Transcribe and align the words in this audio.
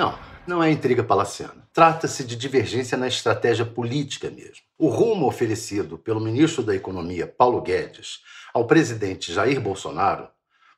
Não, 0.00 0.14
não 0.46 0.62
é 0.62 0.70
intriga 0.70 1.04
palaciana. 1.04 1.68
Trata-se 1.74 2.24
de 2.24 2.34
divergência 2.34 2.96
na 2.96 3.06
estratégia 3.06 3.66
política 3.66 4.30
mesmo. 4.30 4.62
O 4.78 4.88
rumo 4.88 5.26
oferecido 5.26 5.98
pelo 5.98 6.18
ministro 6.18 6.62
da 6.62 6.74
Economia, 6.74 7.26
Paulo 7.26 7.60
Guedes, 7.60 8.20
ao 8.54 8.66
presidente 8.66 9.30
Jair 9.30 9.60
Bolsonaro 9.60 10.26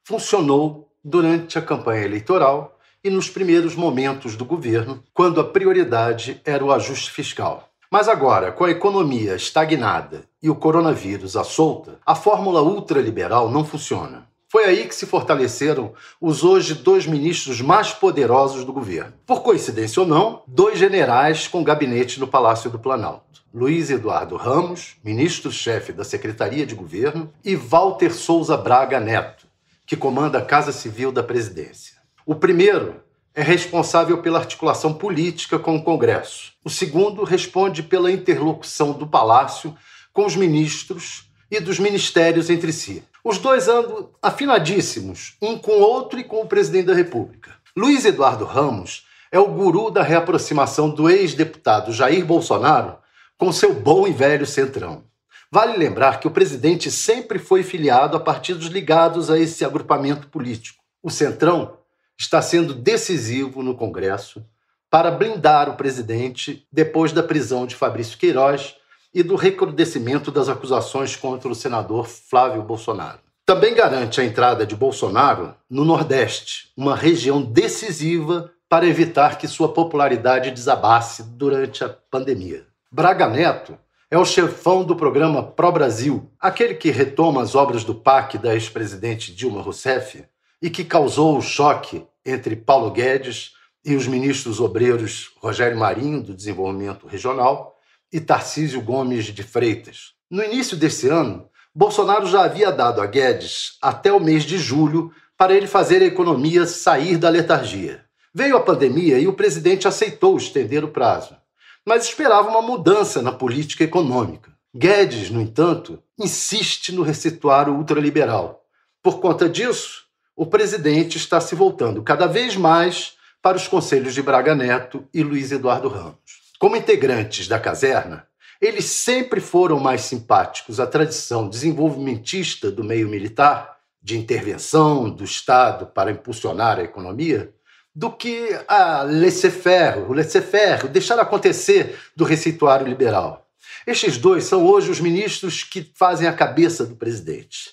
funcionou 0.02 0.92
durante 1.04 1.56
a 1.56 1.62
campanha 1.62 2.04
eleitoral 2.04 2.76
e 3.04 3.10
nos 3.10 3.30
primeiros 3.30 3.76
momentos 3.76 4.34
do 4.34 4.44
governo, 4.44 5.04
quando 5.14 5.40
a 5.40 5.44
prioridade 5.44 6.40
era 6.44 6.64
o 6.64 6.72
ajuste 6.72 7.12
fiscal. 7.12 7.68
Mas 7.88 8.08
agora, 8.08 8.50
com 8.50 8.64
a 8.64 8.72
economia 8.72 9.36
estagnada 9.36 10.24
e 10.42 10.50
o 10.50 10.56
coronavírus 10.56 11.36
à 11.36 11.44
solta, 11.44 12.00
a 12.04 12.16
fórmula 12.16 12.60
ultraliberal 12.60 13.48
não 13.48 13.64
funciona. 13.64 14.26
Foi 14.52 14.66
aí 14.66 14.86
que 14.86 14.94
se 14.94 15.06
fortaleceram 15.06 15.94
os 16.20 16.44
hoje 16.44 16.74
dois 16.74 17.06
ministros 17.06 17.62
mais 17.62 17.90
poderosos 17.90 18.66
do 18.66 18.72
governo. 18.74 19.14
Por 19.24 19.42
coincidência 19.42 20.02
ou 20.02 20.06
não, 20.06 20.42
dois 20.46 20.78
generais 20.78 21.48
com 21.48 21.64
gabinete 21.64 22.20
no 22.20 22.28
Palácio 22.28 22.68
do 22.68 22.78
Planalto. 22.78 23.42
Luiz 23.54 23.88
Eduardo 23.88 24.36
Ramos, 24.36 24.96
ministro-chefe 25.02 25.90
da 25.90 26.04
Secretaria 26.04 26.66
de 26.66 26.74
Governo, 26.74 27.32
e 27.42 27.56
Walter 27.56 28.12
Souza 28.12 28.54
Braga 28.54 29.00
Neto, 29.00 29.46
que 29.86 29.96
comanda 29.96 30.36
a 30.36 30.44
Casa 30.44 30.70
Civil 30.70 31.10
da 31.10 31.22
Presidência. 31.22 31.94
O 32.26 32.34
primeiro 32.34 32.96
é 33.34 33.42
responsável 33.42 34.20
pela 34.20 34.38
articulação 34.38 34.92
política 34.92 35.58
com 35.58 35.76
o 35.76 35.82
Congresso. 35.82 36.52
O 36.62 36.68
segundo 36.68 37.24
responde 37.24 37.82
pela 37.82 38.12
interlocução 38.12 38.92
do 38.92 39.06
Palácio 39.06 39.74
com 40.12 40.26
os 40.26 40.36
ministros 40.36 41.31
e 41.52 41.60
dos 41.60 41.78
ministérios 41.78 42.48
entre 42.48 42.72
si. 42.72 43.04
Os 43.22 43.36
dois 43.36 43.68
andam 43.68 44.08
afinadíssimos, 44.22 45.36
um 45.40 45.58
com 45.58 45.72
o 45.72 45.82
outro 45.82 46.18
e 46.18 46.24
com 46.24 46.40
o 46.40 46.46
presidente 46.46 46.86
da 46.86 46.94
República. 46.94 47.52
Luiz 47.76 48.06
Eduardo 48.06 48.46
Ramos 48.46 49.06
é 49.30 49.38
o 49.38 49.48
guru 49.48 49.90
da 49.90 50.02
reaproximação 50.02 50.88
do 50.88 51.10
ex-deputado 51.10 51.92
Jair 51.92 52.24
Bolsonaro 52.24 52.96
com 53.36 53.52
seu 53.52 53.74
bom 53.74 54.08
e 54.08 54.12
velho 54.12 54.46
centrão. 54.46 55.04
Vale 55.50 55.76
lembrar 55.76 56.20
que 56.20 56.26
o 56.26 56.30
presidente 56.30 56.90
sempre 56.90 57.38
foi 57.38 57.62
filiado 57.62 58.16
a 58.16 58.20
partidos 58.20 58.68
ligados 58.68 59.30
a 59.30 59.38
esse 59.38 59.62
agrupamento 59.62 60.28
político. 60.28 60.82
O 61.02 61.10
centrão 61.10 61.76
está 62.18 62.40
sendo 62.40 62.72
decisivo 62.72 63.62
no 63.62 63.74
Congresso 63.74 64.42
para 64.90 65.10
blindar 65.10 65.68
o 65.68 65.76
presidente 65.76 66.66
depois 66.72 67.12
da 67.12 67.22
prisão 67.22 67.66
de 67.66 67.76
Fabrício 67.76 68.16
Queiroz 68.16 68.76
e 69.14 69.22
do 69.22 69.36
recrudescimento 69.36 70.30
das 70.30 70.48
acusações 70.48 71.16
contra 71.16 71.50
o 71.50 71.54
senador 71.54 72.06
Flávio 72.06 72.62
Bolsonaro. 72.62 73.18
Também 73.44 73.74
garante 73.74 74.20
a 74.20 74.24
entrada 74.24 74.64
de 74.64 74.76
Bolsonaro 74.76 75.54
no 75.68 75.84
Nordeste, 75.84 76.70
uma 76.76 76.94
região 76.94 77.42
decisiva 77.42 78.50
para 78.68 78.86
evitar 78.86 79.36
que 79.36 79.46
sua 79.46 79.72
popularidade 79.72 80.50
desabasse 80.50 81.22
durante 81.22 81.84
a 81.84 81.88
pandemia. 81.88 82.64
Braga 82.90 83.28
Neto 83.28 83.76
é 84.10 84.16
o 84.16 84.24
chefão 84.24 84.84
do 84.84 84.94
programa 84.94 85.42
Pro 85.42 85.72
Brasil, 85.72 86.30
aquele 86.40 86.74
que 86.74 86.90
retoma 86.90 87.42
as 87.42 87.54
obras 87.54 87.84
do 87.84 87.94
PAC 87.94 88.38
da 88.38 88.54
ex-presidente 88.54 89.34
Dilma 89.34 89.60
Rousseff 89.60 90.24
e 90.60 90.70
que 90.70 90.84
causou 90.84 91.36
o 91.36 91.42
choque 91.42 92.06
entre 92.24 92.54
Paulo 92.54 92.90
Guedes 92.90 93.52
e 93.84 93.96
os 93.96 94.06
ministros 94.06 94.60
obreiros 94.60 95.32
Rogério 95.40 95.76
Marinho, 95.76 96.22
do 96.22 96.34
Desenvolvimento 96.34 97.06
Regional, 97.06 97.76
e 98.12 98.20
Tarcísio 98.20 98.82
Gomes 98.82 99.26
de 99.26 99.42
Freitas. 99.42 100.12
No 100.30 100.42
início 100.42 100.76
desse 100.76 101.08
ano, 101.08 101.48
Bolsonaro 101.74 102.26
já 102.26 102.44
havia 102.44 102.70
dado 102.70 103.00
a 103.00 103.06
Guedes 103.06 103.78
até 103.80 104.12
o 104.12 104.20
mês 104.20 104.44
de 104.44 104.58
julho 104.58 105.10
para 105.38 105.54
ele 105.54 105.66
fazer 105.66 106.02
a 106.02 106.06
economia 106.06 106.66
sair 106.66 107.16
da 107.16 107.30
letargia. 107.30 108.04
Veio 108.34 108.56
a 108.56 108.60
pandemia 108.60 109.18
e 109.18 109.26
o 109.26 109.32
presidente 109.32 109.88
aceitou 109.88 110.36
estender 110.36 110.84
o 110.84 110.88
prazo, 110.88 111.36
mas 111.84 112.04
esperava 112.04 112.48
uma 112.48 112.62
mudança 112.62 113.22
na 113.22 113.32
política 113.32 113.84
econômica. 113.84 114.52
Guedes, 114.74 115.30
no 115.30 115.40
entanto, 115.40 116.02
insiste 116.18 116.92
no 116.92 117.02
receituário 117.02 117.74
ultraliberal. 117.74 118.64
Por 119.02 119.20
conta 119.20 119.48
disso, 119.48 120.04
o 120.36 120.46
presidente 120.46 121.16
está 121.16 121.40
se 121.40 121.54
voltando 121.54 122.02
cada 122.02 122.26
vez 122.26 122.56
mais 122.56 123.14
para 123.42 123.56
os 123.56 123.66
conselhos 123.66 124.14
de 124.14 124.22
Braga 124.22 124.54
Neto 124.54 125.04
e 125.12 125.22
Luiz 125.22 125.50
Eduardo 125.52 125.88
Ramos. 125.88 126.41
Como 126.62 126.76
integrantes 126.76 127.48
da 127.48 127.58
caserna, 127.58 128.24
eles 128.60 128.84
sempre 128.84 129.40
foram 129.40 129.80
mais 129.80 130.02
simpáticos 130.02 130.78
à 130.78 130.86
tradição 130.86 131.48
desenvolvimentista 131.48 132.70
do 132.70 132.84
meio 132.84 133.08
militar, 133.08 133.78
de 134.00 134.16
intervenção 134.16 135.10
do 135.10 135.24
Estado 135.24 135.86
para 135.86 136.12
impulsionar 136.12 136.78
a 136.78 136.84
economia, 136.84 137.52
do 137.92 138.12
que 138.12 138.56
a 138.68 139.02
laissez-faire, 139.02 140.08
o 140.08 140.12
laissez-faire, 140.12 140.86
deixar 140.86 141.18
acontecer 141.18 141.98
do 142.14 142.22
receituário 142.22 142.86
liberal. 142.86 143.50
Estes 143.84 144.16
dois 144.16 144.44
são 144.44 144.64
hoje 144.64 144.88
os 144.88 145.00
ministros 145.00 145.64
que 145.64 145.90
fazem 145.96 146.28
a 146.28 146.32
cabeça 146.32 146.86
do 146.86 146.94
presidente. 146.94 147.72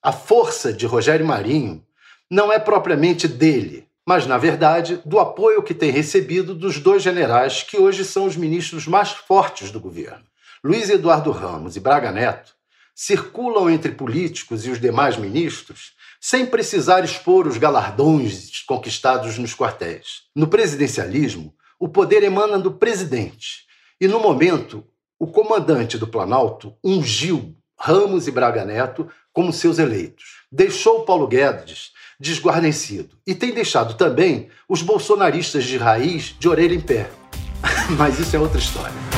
A 0.00 0.12
força 0.12 0.72
de 0.72 0.86
Rogério 0.86 1.26
Marinho 1.26 1.84
não 2.30 2.52
é 2.52 2.60
propriamente 2.60 3.26
dele, 3.26 3.87
mas, 4.08 4.26
na 4.26 4.38
verdade, 4.38 5.02
do 5.04 5.18
apoio 5.18 5.62
que 5.62 5.74
tem 5.74 5.90
recebido 5.90 6.54
dos 6.54 6.78
dois 6.78 7.02
generais 7.02 7.62
que 7.62 7.76
hoje 7.76 8.06
são 8.06 8.24
os 8.24 8.36
ministros 8.36 8.86
mais 8.86 9.10
fortes 9.10 9.70
do 9.70 9.78
governo. 9.78 10.24
Luiz 10.64 10.88
Eduardo 10.88 11.30
Ramos 11.30 11.76
e 11.76 11.80
Braga 11.80 12.10
Neto 12.10 12.54
circulam 12.94 13.68
entre 13.68 13.92
políticos 13.92 14.64
e 14.64 14.70
os 14.70 14.80
demais 14.80 15.18
ministros 15.18 15.92
sem 16.18 16.46
precisar 16.46 17.04
expor 17.04 17.46
os 17.46 17.58
galardões 17.58 18.62
conquistados 18.66 19.36
nos 19.36 19.54
quartéis. 19.54 20.22
No 20.34 20.48
presidencialismo, 20.48 21.54
o 21.78 21.86
poder 21.86 22.22
emana 22.22 22.58
do 22.58 22.72
presidente, 22.72 23.66
e 24.00 24.08
no 24.08 24.20
momento, 24.20 24.86
o 25.18 25.26
comandante 25.26 25.98
do 25.98 26.06
Planalto 26.06 26.74
ungiu 26.82 27.54
Ramos 27.78 28.26
e 28.26 28.30
Braga 28.30 28.64
Neto 28.64 29.06
como 29.34 29.52
seus 29.52 29.78
eleitos. 29.78 30.46
Deixou 30.50 31.04
Paulo 31.04 31.26
Guedes 31.26 31.92
desguarnecido. 32.18 33.10
E 33.26 33.34
tem 33.34 33.52
deixado 33.52 33.94
também 33.94 34.48
os 34.68 34.82
bolsonaristas 34.82 35.64
de 35.64 35.76
raiz 35.76 36.34
de 36.38 36.48
orelha 36.48 36.74
em 36.74 36.80
pé. 36.80 37.10
Mas 37.96 38.18
isso 38.18 38.34
é 38.34 38.38
outra 38.38 38.58
história. 38.58 39.17